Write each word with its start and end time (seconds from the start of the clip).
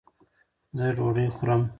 زۀ 0.77 0.87
ډوډۍ 0.95 1.27
خورم 1.35 1.61